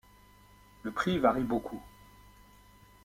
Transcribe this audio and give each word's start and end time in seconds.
Le 0.81 0.89
prix 0.91 1.19
varie 1.19 1.43
beaucoup. 1.43 1.79